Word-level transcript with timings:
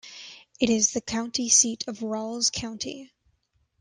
It 0.59 0.71
is 0.71 0.93
the 0.93 0.99
county 1.01 1.47
seat 1.47 1.87
of 1.87 2.01
Ralls 2.01 2.49
County. 2.49 3.11